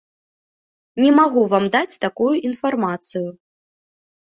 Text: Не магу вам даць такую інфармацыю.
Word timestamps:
Не 1.05 1.11
магу 1.19 1.43
вам 1.51 1.69
даць 1.77 1.95
такую 2.07 2.31
інфармацыю. 2.51 3.25